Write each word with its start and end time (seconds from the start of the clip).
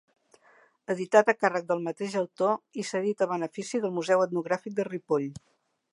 Editat 0.93 1.27
a 1.33 1.35
càrrec 1.43 1.67
del 1.67 1.83
mateix 1.89 2.17
autor 2.23 2.81
i 2.85 2.85
cedit 2.93 3.23
a 3.27 3.31
benefici 3.35 3.83
del 3.85 3.97
Museu 3.99 4.25
etnogràfic 4.29 4.77
de 4.81 4.91
Ripoll. 4.93 5.29